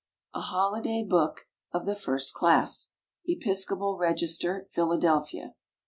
"A 0.33 0.41
Holiday 0.41 1.03
Book 1.07 1.47
of 1.71 1.85
the 1.85 1.93
First 1.93 2.33
Class." 2.33 2.89
EPISCOPAL 3.27 3.99
REGISTER, 3.99 4.65
Philadelphia. 4.71 5.53